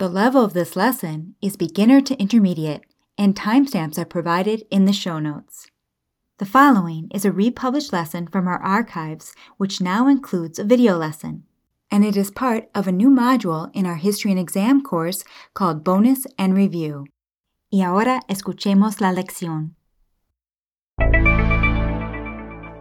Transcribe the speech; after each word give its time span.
The 0.00 0.08
level 0.08 0.42
of 0.42 0.54
this 0.54 0.76
lesson 0.76 1.34
is 1.42 1.58
beginner 1.58 2.00
to 2.00 2.18
intermediate, 2.18 2.86
and 3.18 3.36
timestamps 3.36 3.98
are 3.98 4.06
provided 4.06 4.64
in 4.70 4.86
the 4.86 4.94
show 4.94 5.18
notes. 5.18 5.66
The 6.38 6.46
following 6.46 7.10
is 7.12 7.26
a 7.26 7.30
republished 7.30 7.92
lesson 7.92 8.26
from 8.26 8.48
our 8.48 8.62
archives, 8.62 9.34
which 9.58 9.82
now 9.82 10.08
includes 10.08 10.58
a 10.58 10.64
video 10.64 10.96
lesson, 10.96 11.44
and 11.90 12.02
it 12.02 12.16
is 12.16 12.30
part 12.30 12.70
of 12.74 12.88
a 12.88 12.92
new 12.92 13.10
module 13.10 13.70
in 13.74 13.84
our 13.84 13.96
History 13.96 14.30
and 14.30 14.40
Exam 14.40 14.80
course 14.82 15.22
called 15.52 15.84
Bonus 15.84 16.26
and 16.38 16.54
Review. 16.54 17.04
Y 17.70 17.82
ahora 17.82 18.22
escuchemos 18.26 19.02
la 19.02 19.12
lección. 19.12 19.74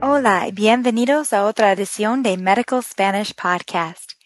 Hola 0.00 0.48
bienvenidos 0.52 1.32
a 1.32 1.44
otra 1.44 1.72
edición 1.72 2.22
de 2.22 2.36
Medical 2.36 2.80
Spanish 2.80 3.34
Podcast. 3.34 4.17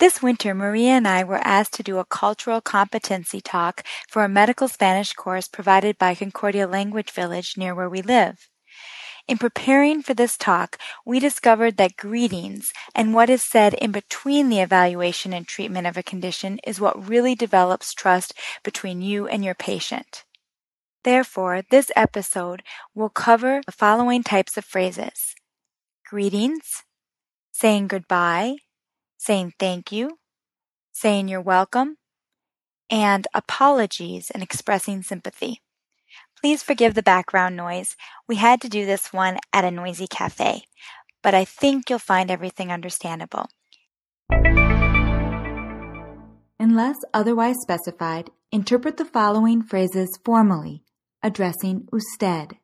This 0.00 0.22
winter, 0.22 0.54
Maria 0.54 0.92
and 0.92 1.06
I 1.06 1.24
were 1.24 1.40
asked 1.44 1.74
to 1.74 1.82
do 1.82 1.98
a 1.98 2.04
cultural 2.04 2.60
competency 2.60 3.40
talk 3.40 3.84
for 4.08 4.24
a 4.24 4.28
medical 4.28 4.68
Spanish 4.68 5.12
course 5.12 5.48
provided 5.48 5.98
by 5.98 6.14
Concordia 6.14 6.66
Language 6.66 7.10
Village 7.10 7.56
near 7.56 7.74
where 7.74 7.88
we 7.88 8.02
live. 8.02 8.48
In 9.28 9.36
preparing 9.36 10.02
for 10.02 10.14
this 10.14 10.38
talk, 10.38 10.78
we 11.04 11.20
discovered 11.20 11.76
that 11.76 11.96
greetings 11.96 12.72
and 12.94 13.12
what 13.12 13.28
is 13.28 13.42
said 13.42 13.74
in 13.74 13.92
between 13.92 14.48
the 14.48 14.60
evaluation 14.60 15.34
and 15.34 15.46
treatment 15.46 15.86
of 15.86 15.98
a 15.98 16.02
condition 16.02 16.58
is 16.66 16.80
what 16.80 17.08
really 17.08 17.34
develops 17.34 17.92
trust 17.92 18.32
between 18.64 19.02
you 19.02 19.28
and 19.28 19.44
your 19.44 19.54
patient. 19.54 20.24
Therefore, 21.04 21.62
this 21.70 21.92
episode 21.94 22.62
will 22.94 23.10
cover 23.10 23.60
the 23.66 23.72
following 23.72 24.22
types 24.22 24.56
of 24.56 24.64
phrases 24.64 25.34
greetings, 26.08 26.84
saying 27.52 27.86
goodbye, 27.86 28.56
saying 29.18 29.52
thank 29.58 29.92
you, 29.92 30.18
saying 30.92 31.28
you're 31.28 31.40
welcome, 31.40 31.98
and 32.88 33.26
apologies 33.34 34.30
and 34.30 34.42
expressing 34.42 35.02
sympathy. 35.02 35.60
Please 36.40 36.62
forgive 36.62 36.94
the 36.94 37.02
background 37.02 37.56
noise. 37.56 37.96
We 38.28 38.36
had 38.36 38.60
to 38.62 38.68
do 38.68 38.86
this 38.86 39.12
one 39.12 39.38
at 39.52 39.64
a 39.64 39.70
noisy 39.70 40.06
cafe, 40.06 40.62
but 41.22 41.34
I 41.34 41.44
think 41.44 41.90
you'll 41.90 41.98
find 41.98 42.30
everything 42.30 42.70
understandable. 42.72 43.50
Unless 46.60 46.96
otherwise 47.12 47.56
specified, 47.60 48.30
interpret 48.50 48.96
the 48.96 49.04
following 49.04 49.62
phrases 49.62 50.18
formally, 50.24 50.82
addressing 51.22 51.88
usted. 51.92 52.56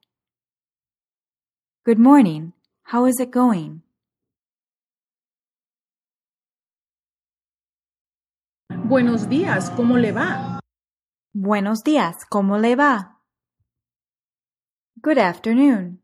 Good 1.84 1.98
morning. 1.98 2.52
How 2.84 3.06
is 3.06 3.20
it 3.20 3.30
going? 3.30 3.82
Buenos 8.86 9.30
días, 9.30 9.70
¿cómo 9.70 9.96
le 9.96 10.12
va? 10.12 10.60
Buenos 11.32 11.82
días. 11.84 12.26
¿Cómo 12.28 12.58
le 12.58 12.76
va? 12.76 13.18
Good 15.02 15.16
afternoon. 15.16 16.02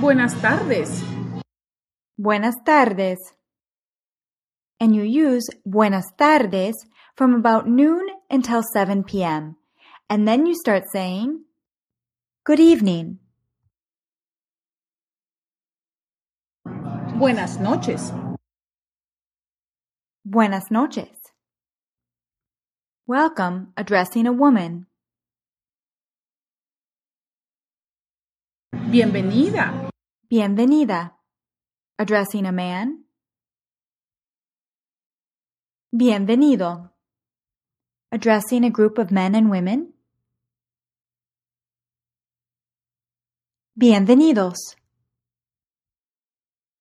Buenas 0.00 0.34
tardes. 0.42 1.04
Buenas 2.16 2.56
tardes. 2.64 3.20
And 4.80 4.96
you 4.96 5.04
use 5.04 5.48
buenas 5.64 6.04
tardes 6.18 6.74
from 7.14 7.36
about 7.36 7.68
noon 7.68 8.04
until 8.28 8.62
7 8.64 9.04
p.m. 9.04 9.58
And 10.10 10.26
then 10.26 10.44
you 10.44 10.56
start 10.56 10.86
saying 10.92 11.44
good 12.44 12.58
evening. 12.58 13.20
Buenas 17.16 17.60
noches. 17.60 18.12
Buenas 20.26 20.70
noches. 20.70 21.10
Welcome 23.06 23.74
addressing 23.76 24.26
a 24.26 24.32
woman. 24.32 24.86
Bienvenida. 28.72 29.90
Bienvenida. 30.30 31.12
Addressing 31.98 32.46
a 32.46 32.52
man. 32.52 33.04
Bienvenido. 35.94 36.88
Addressing 38.10 38.64
a 38.64 38.70
group 38.70 38.96
of 38.96 39.10
men 39.10 39.34
and 39.34 39.50
women. 39.50 39.92
Bienvenidos. 43.78 44.56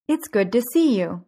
It's 0.07 0.29
good 0.29 0.53
to 0.53 0.61
see 0.61 0.97
you. 0.97 1.25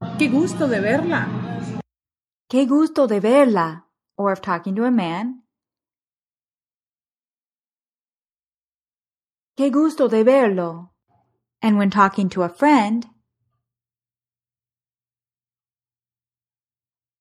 Qué 0.00 0.28
gusto 0.28 0.68
de 0.68 0.80
verla. 0.80 1.80
Qué 2.50 2.66
gusto 2.66 3.06
de 3.06 3.18
verla. 3.18 3.86
Or 4.18 4.32
if 4.32 4.42
talking 4.42 4.74
to 4.76 4.84
a 4.84 4.90
man. 4.90 5.42
Qué 9.56 9.70
gusto 9.70 10.08
de 10.08 10.22
verlo. 10.22 10.90
And 11.62 11.78
when 11.78 11.90
talking 11.90 12.28
to 12.30 12.42
a 12.42 12.48
friend. 12.48 13.06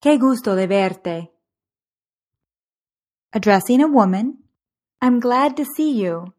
Qué 0.02 0.20
gusto 0.20 0.56
de 0.56 0.68
verte. 0.68 1.32
Addressing 3.32 3.82
a 3.82 3.88
woman. 3.88 4.44
I'm 5.02 5.22
glad 5.22 5.56
to 5.58 5.66
see 5.66 5.92
you. 5.94 6.34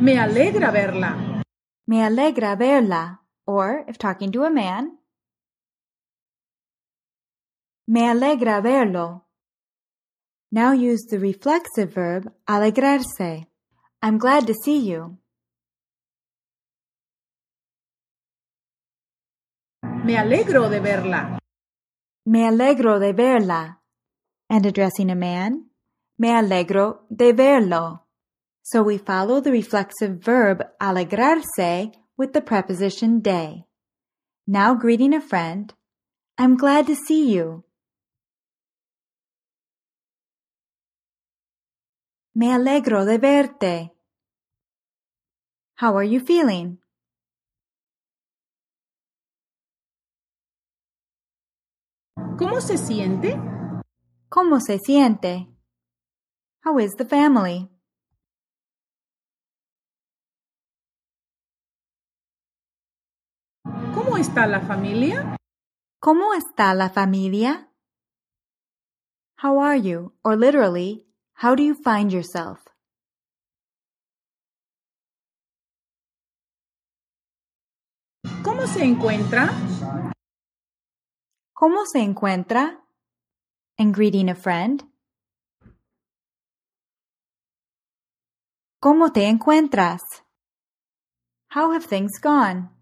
Me 0.00 0.16
alegra 0.16 0.70
verla. 0.72 1.42
Me 1.86 2.02
alegra 2.02 2.56
verla. 2.56 3.18
Or, 3.46 3.84
if 3.86 3.98
talking 3.98 4.32
to 4.32 4.44
a 4.44 4.50
man, 4.50 4.96
Me 7.86 8.02
alegra 8.02 8.62
verlo. 8.62 9.22
Now 10.52 10.72
use 10.72 11.02
the 11.10 11.18
reflexive 11.18 11.92
verb 11.92 12.32
alegrarse. 12.48 13.44
I'm 14.00 14.16
glad 14.16 14.46
to 14.46 14.54
see 14.54 14.78
you. 14.78 15.18
Me 19.82 20.16
alegro 20.16 20.70
de 20.70 20.80
verla. 20.80 21.38
Me 22.24 22.46
alegro 22.46 22.98
de 22.98 23.12
verla. 23.12 23.76
And 24.48 24.64
addressing 24.64 25.10
a 25.10 25.14
man, 25.14 25.66
Me 26.18 26.30
alegro 26.30 27.00
de 27.14 27.32
verlo. 27.34 28.06
So 28.62 28.82
we 28.82 28.98
follow 28.98 29.40
the 29.40 29.52
reflexive 29.52 30.22
verb 30.22 30.62
alegrarse 30.80 31.92
with 32.16 32.32
the 32.32 32.40
preposition 32.40 33.20
de. 33.20 33.64
Now 34.46 34.74
greeting 34.74 35.14
a 35.14 35.20
friend, 35.20 35.72
I'm 36.38 36.56
glad 36.56 36.86
to 36.86 36.94
see 36.94 37.32
you. 37.32 37.64
Me 42.34 42.52
alegro 42.52 43.04
de 43.04 43.18
verte. 43.18 43.90
How 45.76 45.96
are 45.96 46.04
you 46.04 46.20
feeling? 46.20 46.78
¿Cómo 52.38 52.60
se 52.60 52.78
siente? 52.78 53.38
¿Cómo 54.30 54.60
se 54.60 54.78
siente? 54.78 55.48
How 56.64 56.78
is 56.78 56.92
the 56.96 57.04
family? 57.04 57.68
Está 64.20 64.46
la 64.46 64.60
familia? 64.60 65.36
¿Cómo 65.98 66.34
está 66.34 66.74
la 66.74 66.90
familia? 66.90 67.70
How 69.42 69.58
are 69.60 69.80
you? 69.80 70.12
Or 70.22 70.36
literally, 70.36 71.06
how 71.42 71.54
do 71.54 71.62
you 71.62 71.74
find 71.74 72.12
yourself? 72.12 72.58
¿Cómo 78.42 78.66
se 78.66 78.84
encuentra? 78.84 79.48
¿Cómo 81.54 81.86
se 81.86 82.00
encuentra? 82.00 82.84
And 83.78 83.94
greeting 83.94 84.28
a 84.28 84.34
friend. 84.34 84.84
¿Cómo 88.82 89.12
te 89.12 89.26
encuentras? 89.26 90.02
How 91.54 91.72
have 91.72 91.86
things 91.86 92.20
gone? 92.20 92.79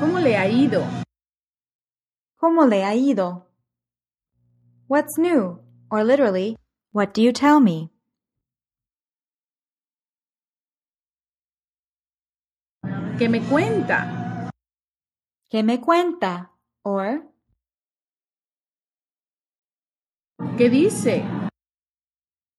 ¿Cómo 0.00 0.18
le 0.20 0.36
ha 0.36 0.48
ido? 0.48 0.84
¿Cómo 2.36 2.66
le 2.66 2.84
ha 2.84 2.94
ido? 2.94 3.46
What's 4.88 5.18
new? 5.18 5.58
Or 5.90 6.04
literally, 6.04 6.56
what 6.92 7.12
do 7.14 7.22
you 7.22 7.32
tell 7.32 7.60
me? 7.60 7.90
¿Qué 13.18 13.28
me 13.28 13.40
cuenta? 13.48 14.50
¿Qué 15.50 15.62
me 15.62 15.80
cuenta? 15.80 16.50
Or 16.84 17.28
¿Qué 20.58 20.68
dice? 20.68 21.24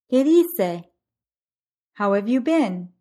¿Qué 0.09 0.23
dice? 0.23 0.91
How 1.97 2.13
have 2.13 2.27
you 2.29 2.41
been? 2.41 2.92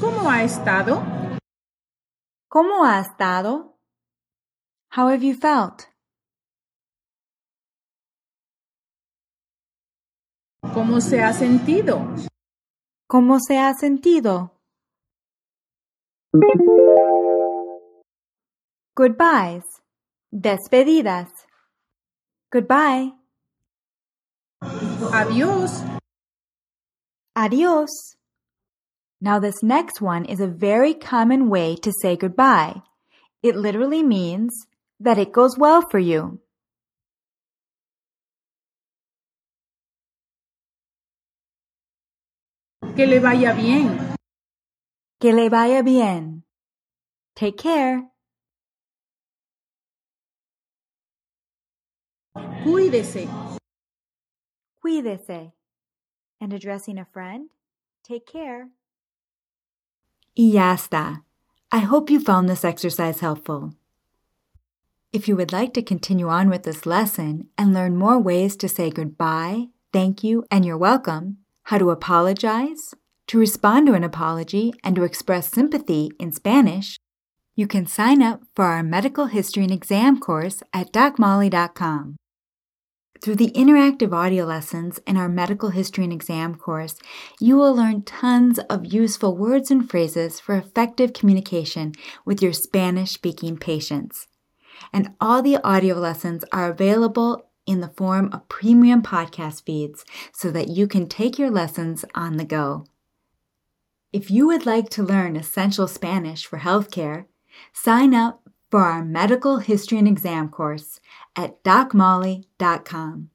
¿Cómo 0.00 0.30
ha 0.30 0.42
estado? 0.42 1.02
¿Cómo 2.48 2.84
ha 2.84 3.00
estado? 3.00 3.78
How 4.94 5.08
have 5.08 5.26
you 5.26 5.34
felt? 5.34 5.84
¿Cómo 10.74 11.00
se 11.00 11.22
ha 11.22 11.32
sentido? 11.32 12.00
¿Cómo 13.08 13.38
se 13.40 13.58
ha 13.58 13.72
sentido? 13.74 14.52
Goodbyes. 18.94 19.64
Despedidas. 20.30 21.30
Goodbye. 22.52 23.14
Adiós. 25.12 25.82
Adios. 27.34 28.15
Now, 29.20 29.38
this 29.38 29.62
next 29.62 30.00
one 30.00 30.24
is 30.26 30.40
a 30.40 30.46
very 30.46 30.92
common 30.92 31.48
way 31.48 31.76
to 31.76 31.92
say 32.02 32.16
goodbye. 32.16 32.82
It 33.42 33.56
literally 33.56 34.02
means 34.02 34.66
that 35.00 35.18
it 35.18 35.32
goes 35.32 35.56
well 35.56 35.82
for 35.82 35.98
you. 35.98 36.40
Que 42.94 43.06
le 43.06 43.20
vaya 43.20 43.54
bien. 43.54 44.16
Que 45.20 45.32
le 45.32 45.48
vaya 45.48 45.82
bien. 45.82 46.42
Take 47.34 47.56
care. 47.56 48.10
Cuídese. 52.64 53.28
Cuídese. 54.82 55.52
And 56.40 56.52
addressing 56.52 56.98
a 56.98 57.06
friend, 57.06 57.48
take 58.02 58.26
care. 58.26 58.68
Y 60.38 60.52
ya 60.52 60.74
está. 60.74 61.22
I 61.72 61.78
hope 61.78 62.10
you 62.10 62.20
found 62.20 62.46
this 62.46 62.62
exercise 62.62 63.20
helpful. 63.20 63.72
If 65.10 65.28
you 65.28 65.34
would 65.34 65.50
like 65.50 65.72
to 65.72 65.82
continue 65.82 66.28
on 66.28 66.50
with 66.50 66.64
this 66.64 66.84
lesson 66.84 67.48
and 67.56 67.72
learn 67.72 67.96
more 67.96 68.18
ways 68.18 68.54
to 68.58 68.68
say 68.68 68.90
goodbye, 68.90 69.68
thank 69.94 70.22
you, 70.22 70.44
and 70.50 70.66
you're 70.66 70.76
welcome, 70.76 71.38
how 71.64 71.78
to 71.78 71.88
apologize, 71.88 72.92
to 73.28 73.38
respond 73.38 73.86
to 73.86 73.94
an 73.94 74.04
apology, 74.04 74.74
and 74.84 74.94
to 74.96 75.04
express 75.04 75.48
sympathy 75.48 76.10
in 76.20 76.32
Spanish, 76.32 76.98
you 77.54 77.66
can 77.66 77.86
sign 77.86 78.20
up 78.20 78.42
for 78.54 78.66
our 78.66 78.82
medical 78.82 79.26
history 79.26 79.62
and 79.62 79.72
exam 79.72 80.20
course 80.20 80.62
at 80.74 80.92
docmolly.com. 80.92 82.16
Through 83.22 83.36
the 83.36 83.50
interactive 83.52 84.12
audio 84.12 84.44
lessons 84.44 85.00
in 85.06 85.16
our 85.16 85.28
medical 85.28 85.70
history 85.70 86.04
and 86.04 86.12
exam 86.12 86.54
course, 86.54 86.96
you 87.40 87.56
will 87.56 87.74
learn 87.74 88.02
tons 88.02 88.58
of 88.70 88.92
useful 88.92 89.36
words 89.36 89.70
and 89.70 89.88
phrases 89.88 90.38
for 90.38 90.54
effective 90.54 91.12
communication 91.12 91.92
with 92.24 92.42
your 92.42 92.52
Spanish 92.52 93.12
speaking 93.12 93.56
patients. 93.56 94.28
And 94.92 95.14
all 95.20 95.42
the 95.42 95.56
audio 95.64 95.96
lessons 95.96 96.44
are 96.52 96.70
available 96.70 97.48
in 97.66 97.80
the 97.80 97.88
form 97.96 98.30
of 98.32 98.48
premium 98.48 99.02
podcast 99.02 99.64
feeds 99.64 100.04
so 100.32 100.50
that 100.50 100.68
you 100.68 100.86
can 100.86 101.08
take 101.08 101.38
your 101.38 101.50
lessons 101.50 102.04
on 102.14 102.36
the 102.36 102.44
go. 102.44 102.84
If 104.12 104.30
you 104.30 104.46
would 104.46 104.66
like 104.66 104.88
to 104.90 105.02
learn 105.02 105.36
essential 105.36 105.88
Spanish 105.88 106.46
for 106.46 106.58
healthcare, 106.58 107.26
sign 107.72 108.14
up 108.14 108.48
for 108.70 108.80
our 108.80 109.04
medical 109.04 109.58
history 109.58 109.98
and 109.98 110.08
exam 110.08 110.48
course 110.48 111.00
at 111.36 111.62
docmolly.com. 111.62 113.30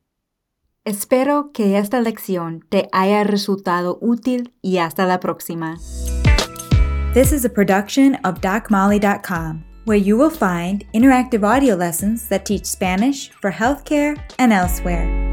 Espero 0.83 1.51
que 1.53 1.77
esta 1.77 2.01
lección 2.01 2.61
te 2.69 2.89
haya 2.91 3.23
resultado 3.23 3.99
útil 4.01 4.53
y 4.63 4.77
hasta 4.77 5.05
la 5.05 5.19
próxima. 5.19 5.77
This 7.13 7.31
is 7.31 7.45
a 7.45 7.49
production 7.49 8.15
of 8.23 8.41
docmolly.com, 8.41 9.63
where 9.85 9.97
you 9.97 10.17
will 10.17 10.31
find 10.31 10.85
interactive 10.93 11.43
audio 11.43 11.75
lessons 11.75 12.27
that 12.29 12.45
teach 12.45 12.65
Spanish 12.65 13.29
for 13.29 13.51
healthcare 13.51 14.17
and 14.39 14.51
elsewhere. 14.51 15.30